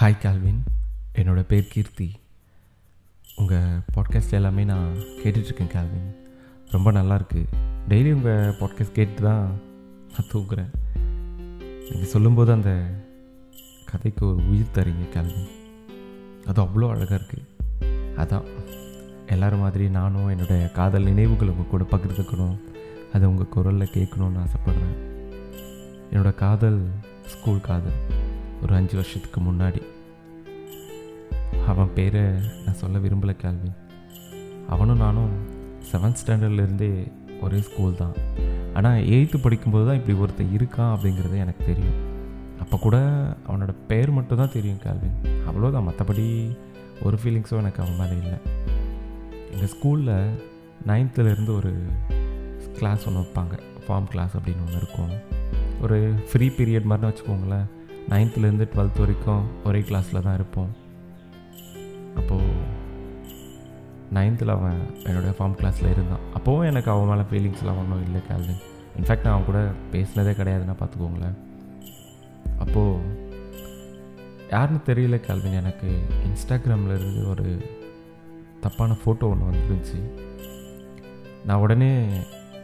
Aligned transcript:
Hi 0.00 0.14
Calvin 0.20 0.60
என்னோடய 1.14 1.42
பேர் 1.48 1.66
கீர்த்தி. 1.68 2.12
உங்கள் 3.36 3.80
பாட்காஸ்ட் 3.94 4.30
எல்லாமே 4.30 4.64
நான் 4.64 4.94
கேட்டுட்ருக்கேன் 5.22 5.72
கால்வின் 5.74 6.06
ரொம்ப 6.70 6.92
நல்லாயிருக்கு 6.92 7.40
டெய்லி 7.88 8.12
உங்கள் 8.12 8.54
பாட்காஸ்ட் 8.60 8.92
கேட்டு 8.92 9.22
தான் 9.22 9.44
நான் 10.12 10.30
தூங்குறேன். 10.32 10.70
நீங்கள் 11.90 12.12
சொல்லும்போது 12.14 12.52
அந்த 12.52 12.72
கதைக்கு 13.90 14.26
ஒரு 14.26 14.48
உயிர் 14.48 14.72
தரீங்க 14.74 15.08
கால்வின் 15.14 15.50
அது 16.46 16.62
அவ்வளோ 16.62 16.88
அழகாக 16.94 17.20
இருக்குது 17.20 17.44
அதான். 18.16 18.48
எல்லோரும் 19.26 19.64
மாதிரி 19.66 19.88
நானும் 19.88 20.28
என்னுடைய 20.28 20.70
காதல் 20.70 21.02
நினைவுகள் 21.02 21.48
உங்கள் 21.48 21.66
கூட 21.66 21.84
பகிர்ந்துக்கணும். 21.84 22.56
அதை 23.12 23.28
உங்கள் 23.28 23.48
குரலில் 23.48 23.94
கேட்கணுன்னு 23.94 24.46
ஆசைப்பட்றேன். 24.46 24.98
என்னோடய 26.12 26.34
காதல் 26.34 26.82
ஸ்கூல் 27.26 27.60
காதல். 27.60 28.28
ஒரு 28.62 28.74
அஞ்சு 28.74 28.94
வருஷத்துக்கு 28.94 29.40
முன்னாடி. 29.40 29.82
அவன் 31.70 31.94
பேரை 31.96 32.22
நான் 32.64 32.80
சொல்ல 32.82 32.98
விரும்பலை 32.98 33.34
கேள்வி. 33.42 33.70
அவனும் 34.74 35.02
நானும் 35.04 35.32
செவன்த் 35.90 36.20
ஸ்டாண்டர்ட்லேருந்தே 36.20 36.90
ஒரே 37.44 37.58
ஸ்கூல் 37.68 38.00
தான். 38.02 38.14
ஆனால் 38.78 39.04
எயித்து 39.14 39.36
படிக்கும்போது 39.44 39.84
தான் 39.88 39.98
இப்படி 40.00 40.16
ஒருத்தர் 40.24 40.54
இருக்கான் 40.56 40.92
அப்படிங்கிறது 40.94 41.36
எனக்கு 41.44 41.62
தெரியும். 41.70 41.98
அப்போ 42.62 42.76
கூட 42.84 42.96
அவனோட 43.48 43.72
பேர் 43.90 44.10
மட்டும் 44.10 44.40
தான் 44.42 44.52
தெரியும் 44.56 44.82
கேள்வின் 44.84 45.16
அவ்வளோதான் 45.48 45.86
மற்றபடி 45.88 46.26
ஒரு 47.02 47.18
ஃபீலிங்ஸும் 47.22 47.60
எனக்கு 47.62 47.82
அவன் 47.82 48.00
மேலே 48.00 48.16
இல்லை. 48.22 48.38
எங்கள் 49.52 49.72
ஸ்கூலில் 49.74 50.14
நைன்த்துலேருந்து 50.90 51.52
ஒரு 51.60 51.72
கிளாஸ் 52.78 53.06
ஒன்று 53.08 53.22
வைப்பாங்க. 53.22 53.54
ஃபார்ம் 53.86 54.10
கிளாஸ் 54.12 54.36
அப்படின்னு 54.36 54.64
ஒன்று 54.66 54.80
இருக்கும். 54.82 55.12
ஒரு 55.84 55.98
ஃப்ரீ 56.30 56.48
பீரியட் 56.58 56.88
மாதிரின்னு 56.90 57.12
வச்சுக்கோங்களேன். 57.12 57.66
நைன்த்துலேருந்து 58.12 58.66
டுவெல்த் 58.74 59.02
வரைக்கும் 59.04 59.44
ஒரே 59.64 59.80
கிளாஸில் 59.88 60.24
தான் 60.26 60.38
இருப்போம். 60.40 60.70
அப்போது 62.18 62.48
நைன்த்தில் 64.16 64.54
அவன் 64.56 64.78
என்னுடைய 65.08 65.32
ஃபார்ம் 65.38 65.56
கிளாஸில் 65.60 65.92
இருந்தான். 65.92 66.24
அப்போவும் 66.36 66.68
எனக்கு 66.70 66.90
அவன் 66.90 67.10
மேலே 67.10 67.24
ஃபீலிங்ஸ்லாம் 67.30 67.80
ஒன்றும் 67.82 68.04
இல்லை 68.06 68.20
கேள்வின் 68.28 68.60
இன்ஃபேக்ட் 68.98 69.26
நான் 69.26 69.34
அவன் 69.34 69.48
கூட 69.50 69.60
பேசினதே 69.92 70.32
கிடையாதுன்னா 70.40 70.74
பார்த்துக்கோங்களேன். 70.80 71.36
அப்போது 72.64 73.28
யாருன்னு 74.54 74.80
தெரியல 74.88 75.16
கேள்வின் 75.26 75.60
எனக்கு 75.60 75.88
இன்ஸ்டாகிராமில் 76.28 76.96
இருந்து 76.98 77.22
ஒரு 77.28 77.46
தப்பான 78.64 78.96
ஃபோட்டோ 79.02 79.28
ஒன்று 79.32 79.48
வந்துருந்துச்சு. 79.48 80.00
நான் 81.46 81.62
உடனே 81.64 81.92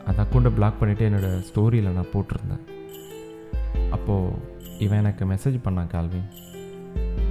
அந்த 0.09 0.19
அக்கௌண்ட்டை 0.25 0.53
பிளாக் 0.57 0.81
பண்ணிவிட்டு 0.81 1.07
என்னோடய 1.09 1.45
ஸ்டோரியில் 1.51 1.97
நான் 1.99 2.13
போட்டிருந்தேன். 2.15 2.65
அப்போது 3.97 4.55
இவன் 4.85 4.99
எனக்கு 4.99 5.25
மெசேஜ் 5.25 5.65
பண்ணான் 5.65 5.93
கால்வின் 5.95 6.29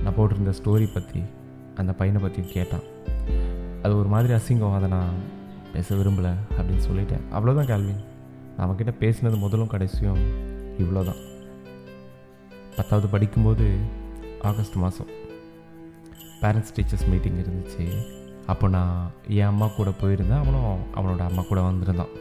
நான் 0.04 0.16
போட்டிருந்த 0.18 0.54
ஸ்டோரி 0.62 0.88
பற்றி 0.94 1.22
அந்த 1.76 1.94
பையனை 1.94 2.22
பற்றியும் 2.22 2.52
கேட்டான். 2.52 2.86
அது 3.84 3.98
ஒரு 3.98 4.08
மாதிரி 4.08 4.34
அசிங்கம் 4.34 4.76
அதை 4.76 4.90
நான் 4.90 5.16
பேச 5.74 5.96
விரும்பலை 5.96 6.34
அப்படின்னு 6.58 6.86
சொல்லிட்டேன். 6.90 7.24
அவ்வளோதான் 7.34 7.72
கேள்வி 7.72 7.96
நான் 8.58 8.76
பேசினது 9.00 9.38
முதலும் 9.38 9.68
கடைசியும் 9.68 10.22
இவ்வளோ 10.78 11.04
தான் 11.06 11.22
பத்தாவது 12.76 13.08
படிக்கும்போது 13.08 13.66
ஆகஸ்ட் 14.42 14.74
மாதம் 14.74 15.12
பேரண்ட்ஸ் 16.42 16.74
டீச்சர்ஸ் 16.76 17.08
மீட்டிங் 17.12 17.38
இருந்துச்சு. 17.44 17.86
அப்போ 18.46 18.68
நான் 18.68 19.12
என் 19.28 19.46
அம்மா 19.46 19.68
கூட 19.68 19.92
போயிருந்தேன். 20.02 20.42
அவனும் 20.44 20.78
அவனோட 20.96 21.22
அம்மா 21.30 21.42
கூட 21.42 21.62
வந்திருந்தான். 21.62 22.14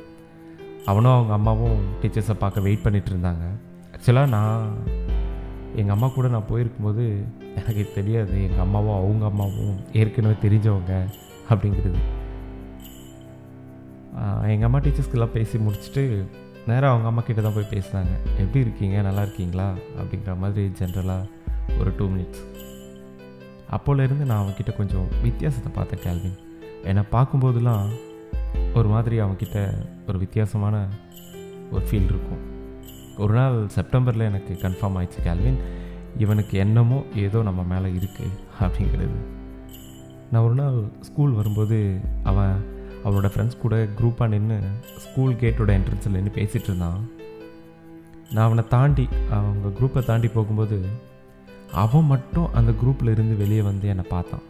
அவனும் 0.85 1.13
அவங்க 1.13 1.33
அம்மாவும் 1.33 1.81
டீச்சர்ஸை 2.03 2.35
பார்க்க 2.35 2.61
வெயிட் 2.61 2.85
பண்ணிகிட்டு 2.85 3.13
இருந்தாங்க. 3.15 3.45
ஆக்சுவலாக 3.95 4.29
நான் 4.29 4.77
எங்கள் 5.81 5.95
அம்மா 5.95 6.09
கூட 6.09 6.29
நான் 6.29 6.51
போயிருக்கும்போது 6.51 7.05
எனக்கு 7.57 7.91
தெரியாது. 7.95 8.35
எங்கள் 8.43 8.65
அம்மாவும் 8.67 8.97
அவங்க 8.97 9.25
அம்மாவும் 9.25 9.77
ஏற்கனவே 9.93 10.37
தெரிஞ்சவங்க 10.43 10.95
அப்படிங்கிறது. 11.51 12.01
எங்கள் 14.53 14.69
அம்மா 14.69 14.79
டீச்சர்ஸ்க்கெல்லாம் 14.79 15.37
பேசி 15.39 15.59
முடிச்சுட்டு 15.59 16.05
நேராக 16.67 16.93
அவங்க 16.93 17.09
அம்மா 17.11 17.23
கிட்ட 17.23 17.43
தான் 17.43 17.57
போய் 17.57 17.73
பேசினாங்க. 17.75 18.13
எப்படி 18.39 18.61
இருக்கீங்க? 18.67 19.03
நல்லா 19.03 19.23
இருக்கீங்களா? 19.23 19.69
அப்படிங்கிற 19.99 20.37
மாதிரி 20.39 20.73
ஜென்ரலாக 20.79 21.79
ஒரு 21.81 21.93
டூ 21.99 22.07
மினிட்ஸ் 22.15 22.43
அப்போலேருந்து 23.75 24.25
நான் 24.31 24.41
அவங்கக்கிட்ட 24.43 24.73
கொஞ்சம் 24.77 25.07
வித்தியாசத்தை 25.23 25.73
பார்த்தேன் 25.75 26.03
கேள்வின் 26.03 26.39
என்னை 26.85 27.03
பார்க்கும்போதெல்லாம் 27.13 27.87
ஒரு 28.75 28.89
மாதிரி 28.89 29.21
அவங்கக்கிட்ட 29.21 29.61
ஒரு 30.09 30.19
வித்தியாசமான 30.19 30.87
ஒரு 31.73 31.85
ஃபீல் 31.85 32.11
இருக்கும். 32.13 32.43
ஒரு 33.23 33.33
நாள் 33.35 33.57
செப்டம்பரில் 33.77 34.29
எனக்கு 34.31 34.53
கன்ஃபார்ம் 34.63 34.97
ஆயிடுச்சு 34.99 35.21
கேல்வின் 35.27 35.59
இவனுக்கு 36.19 36.55
என்னமோ 36.59 36.99
ஏதோ 37.25 37.39
நம்ம 37.43 37.61
மேலே 37.73 37.89
இருக்குது 37.99 38.31
அப்படிங்கிறது. 38.65 39.19
நான் 40.31 40.43
ஒரு 40.43 40.55
நாள் 40.55 40.77
ஸ்கூல் 41.01 41.33
வரும்போது 41.33 41.79
அவன் 42.31 42.55
அவனோட 43.05 43.29
ஃப்ரெண்ட்ஸ் 43.33 43.63
கூட 43.63 43.77
குரூப்பாக 43.99 44.29
நின்று 44.29 44.59
ஸ்கூல் 45.05 45.33
கேட்டோட 45.33 45.71
என்ட்ரன்ஸில் 45.79 46.17
நின்று 46.17 46.33
பேசிகிட்டு 46.39 46.71
இருந்தான். 46.71 47.01
நான் 48.35 48.47
அவனை 48.47 48.65
தாண்டி 48.69 49.09
அவங்க 49.31 49.73
குரூப்பை 49.81 50.03
தாண்டி 50.05 50.29
போகும்போது 50.29 50.79
அவன் 51.85 52.11
மட்டும் 52.13 52.53
அந்த 52.55 52.73
குரூப்பில் 52.83 53.13
இருந்து 53.15 53.37
வெளியே 53.37 53.63
வந்து 53.63 53.89
என்னை 53.89 54.05
பார்த்தான். 54.09 54.45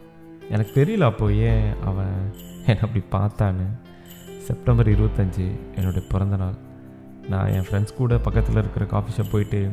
எனக்கு 0.49 0.71
தெரியல 0.79 1.09
அப்போ 1.11 1.31
ஏன் 1.49 1.67
அவன் 1.89 2.15
என்னை 2.65 2.81
அப்படி 2.81 3.03
பார்த்தான்னு. 3.17 3.67
செப்டம்பர் 4.47 4.89
இருபத்தஞ்சி 4.95 5.47
என்னுடைய 5.75 6.07
பிறந்த 6.07 6.35
நாள். 6.35 6.57
நான் 7.29 7.47
என் 7.47 7.61
ஃப்ரெண்ட்ஸ் 7.61 7.93
கூட 7.93 8.17
பக்கத்தில் 8.17 8.57
இருக்கிற 8.57 8.85
காஃபி 8.85 9.11
ஷாப் 9.13 9.31
போயிட்டு 9.31 9.69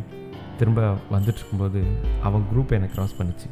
திரும்ப 0.59 0.95
வந்துட்டுருக்கும்போது 1.13 1.83
அவன் 2.23 2.45
குரூப் 2.55 2.71
என்னை 2.71 2.89
க்ராஸ் 2.97 3.19
பண்ணிச்சு. 3.19 3.49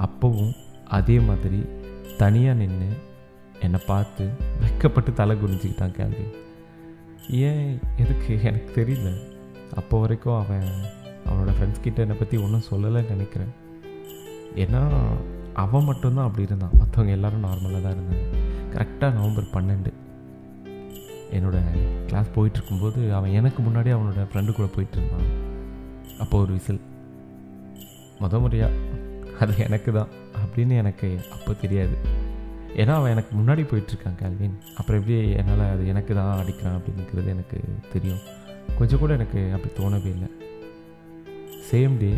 அப்போவும் 0.00 0.52
அதே 0.88 1.18
மாதிரி 1.18 1.66
தனியாக 2.18 2.58
நின்று 2.58 2.96
என்னை 3.60 3.80
பார்த்து 3.86 4.30
வெக்கப்பட்டு 4.60 5.12
தலை 5.12 5.36
குனிஞ்சிக்கிட்டான் 5.36 5.90
கேள்வி 5.90 6.24
ஏன் 7.30 7.78
எதுக்கு? 7.96 8.42
எனக்கு 8.42 8.84
தெரியல. 8.84 9.16
அப்போ 9.74 10.00
வரைக்கும் 10.00 10.44
அவன் 10.44 10.68
அவனோட 11.26 11.52
ஃப்ரெண்ட்ஸ் 11.52 11.80
கிட்ட 11.80 12.00
என்னை 12.00 12.16
பற்றி 12.16 12.36
ஒன்றும் 12.36 12.68
சொல்லலைன்னு 12.70 13.08
நினைக்கிறேன். 13.08 13.52
ஏன்னா 14.56 14.88
அவன் 15.54 15.84
மட்டும்தான் 15.84 16.26
அப்படி 16.26 16.46
இருந்தான். 16.46 16.70
மற்றவங்க 16.80 17.08
எல்லோரும் 17.08 17.44
நார்மலாக 17.44 17.82
தான் 17.82 17.92
இருந்தாங்க. 17.92 18.24
கரெக்டாக 18.72 19.12
நவம்பர் 19.12 19.52
பன்னெண்டு. 19.52 19.92
என்னோடய 21.32 21.82
கிளாஸ் 22.06 22.28
போயிட்டுருக்கும்போது 22.36 23.00
அவன் 23.12 23.36
எனக்கு 23.38 23.62
முன்னாடி 23.62 23.90
அவனோட 23.96 24.24
ஃப்ரெண்டு 24.32 24.52
கூட 24.52 24.68
போயிட்டு 24.74 24.96
இருந்தான் 24.98 25.30
அப்போ 26.18 26.38
ஒரு 26.38 26.52
விசில். 26.52 26.80
முத 28.20 28.40
முறையாக 28.40 28.72
அது 29.40 29.54
எனக்கு 29.58 29.92
தான் 29.92 30.12
அப்படின்னு 30.42 30.74
எனக்கு 30.82 31.18
அப்போ 31.32 31.52
தெரியாது. 31.52 31.96
ஏன்னா 32.76 32.92
அவன் 32.98 33.10
எனக்கு 33.10 33.32
முன்னாடி 33.36 33.62
போயிட்டுருக்கான் 33.70 34.20
கேள்வின் 34.20 34.56
அப்புறம் 34.76 35.00
எப்படி 35.00 35.30
என்னால் 35.30 35.72
அது 35.72 35.86
எனக்கு 35.86 36.14
தான் 36.14 36.38
அடிக்கிறான் 36.42 36.78
அப்படிங்கிறது 36.78 37.26
எனக்கு 37.26 37.60
தெரியும். 37.92 38.22
கொஞ்சம் 38.78 38.98
கூட 38.98 39.12
எனக்கு 39.12 39.40
அப்படி 39.56 39.72
தோணவே 39.80 40.10
இல்லை. 40.16 40.30
சேம் 41.70 41.96
டே 41.98 42.12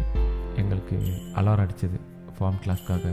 எங்களுக்கு 0.57 0.97
அலாரம் 1.39 1.65
அடித்தது 1.65 1.99
ஃபார்ம் 2.39 2.61
கிளாஸ்க்காக 2.65 3.05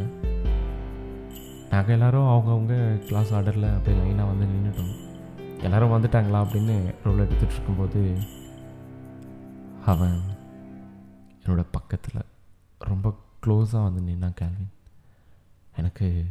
நாங்கள் 1.72 1.96
எல்லோரும் 1.96 2.30
அவங்கவுங்க 2.34 2.76
கிளாஸ் 3.08 3.34
ஆர்டரில் 3.34 3.76
அப்படியே 3.76 4.02
லைனாக 4.02 4.28
வந்து 4.32 4.46
நின்றுட்டோம் 4.52 4.94
எல்லோரும் 5.64 5.92
வந்துட்டாங்களா 5.92 6.38
அப்படின்னு 6.38 6.94
ரோல் 7.04 7.20
எடுத்துகிட்டு 7.20 7.52
இருக்கும்போது 7.52 8.18
அவன் 9.86 10.22
என்னோடய 11.44 11.66
பக்கத்தில் 11.72 12.22
ரொம்ப 12.80 13.18
க்ளோஸாக 13.46 13.84
வந்து 13.84 14.02
நின்னான் 14.02 14.34
கேள்வின் 14.34 14.72
எனக்கு 15.78 16.26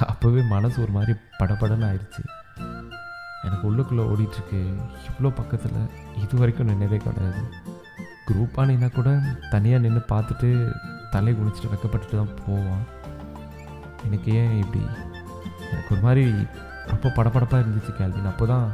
அப்போவே 0.00 0.48
மனசு 0.48 0.82
ஒரு 0.82 0.92
மாதிரி 0.92 1.18
படபடன்னு 1.38 1.88
ஆயிடுச்சு. 1.88 2.22
எனக்கு 3.42 3.72
உள்ளுக்குள்ளே 3.72 4.08
ஓடிட்டுருக்கு. 4.12 4.80
இவ்வளோ 5.06 5.28
பக்கத்தில் 5.28 5.90
இது 6.16 6.38
வரைக்கும் 6.38 6.68
நின்னதே 6.68 6.96
கிடையாது. 6.96 7.42
குரூப்பாக 8.28 8.68
நின்னா 8.70 8.94
கூட 8.94 9.20
தனியாக 9.50 9.88
நின்று 9.88 10.16
பார்த்துட்டு 10.16 10.72
தலை 11.10 11.34
குளிச்சுட்டு 11.34 11.70
வைக்கப்பட்டுட்டு 11.74 12.16
தான் 12.16 12.34
போவான். 12.46 12.84
எனக்கு 14.04 14.32
ஏன் 14.32 14.58
இப்படி? 14.58 14.84
எனக்கு 15.70 15.88
ஒரு 15.90 16.00
மாதிரி 16.00 16.46
அப்போ 16.92 17.08
படப்படப்பாக 17.08 17.62
இருந்துச்சு 17.62 17.92
கேள்வின் 17.96 18.30
அப்போ 18.30 18.46
தான் 18.46 18.68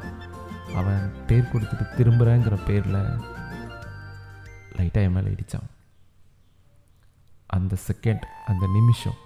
அவன் 0.75 1.13
பேர் 1.27 1.51
கொடுத்துட்டு 1.53 1.87
திரும்புகிறேங்கிற 1.97 2.57
பேரில் 2.67 3.01
லைட்டாக 4.77 5.07
என் 5.07 5.13
மேலே 5.13 5.31
இடித்தான் 5.31 5.69
அந்த 7.47 7.77
செகண்ட் 7.89 8.25
அந்த 8.47 8.67
நிமிஷம் 8.67 9.19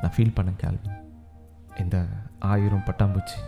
நான் 0.00 0.14
ஃபீல் 0.16 0.36
பண்ணேன் 0.36 0.60
கேள்வின் 0.62 0.98
இந்த 1.78 1.96
ஆயிரம் 2.38 2.86
பட்டாம்பூச்சி. 2.86 3.38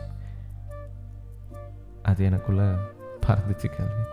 அது 2.02 2.28
எனக்குள்ளே 2.28 2.66
பறந்துச்சு 3.26 3.68
கேள்வி 3.76 4.04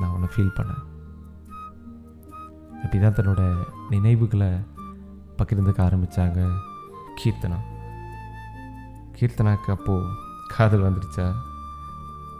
நான் 0.00 0.10
உன்னை 0.10 0.28
ஃபீல் 0.34 0.56
பண்ணேன். 0.56 0.84
அப்படி 2.84 2.98
தான் 3.02 3.18
தன்னோட 3.18 3.42
நினைவுகளை 3.90 4.50
பகிர்ந்துக்க 5.42 5.80
ஆரம்பித்தாங்க 5.88 6.40
கீர்த்தனா. 7.20 7.56
கீர்த்தனாக்கு 9.18 9.70
அப்போது 9.70 10.06
காதல் 10.48 10.82
வந்துடுச்சா? 10.82 11.34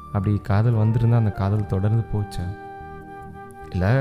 அப்படி 0.07 0.39
காதல் 0.39 0.75
வந்திருந்தா 0.75 1.17
அந்த 1.17 1.31
காதல் 1.31 1.67
தொடர்ந்து 1.67 2.05
போச்சா? 2.13 2.57
இல்லை 3.71 3.93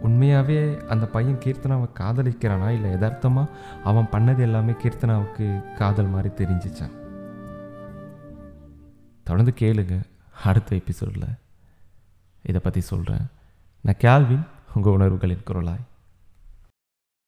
உண்மையாகவே 0.00 0.78
அந்த 0.88 1.06
பையன் 1.06 1.38
கீர்த்தனாவை 1.38 1.88
காதலிக்கிறானா? 2.00 2.68
இல்லை 2.68 2.90
யதார்த்தமாக 2.90 3.50
அவன் 3.84 4.08
பண்ணது 4.12 4.38
எல்லாமே 4.38 4.72
கீர்த்தனாவுக்கு 4.72 5.74
காதல் 5.74 6.06
மாதிரி 6.06 6.44
தெரிஞ்சிச்சான் 6.44 6.96
தொடர்ந்து 9.24 9.52
கேளுங்க 9.58 10.02
அடுத்த 10.44 10.76
எபிசோடில் 10.76 11.28
இதை 12.42 12.60
பற்றி 12.64 12.80
சொல்கிறேன் 12.80 13.26
நான் 13.82 13.98
கேள்வின் 13.98 14.46
உங்கள் 14.74 14.92
உணர்வுகளின் 14.92 15.46
குரலாய். 15.46 15.84